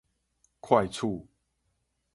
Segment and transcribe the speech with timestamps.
[0.59, 1.05] 快取